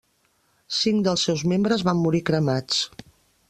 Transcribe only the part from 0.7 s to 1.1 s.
Cinc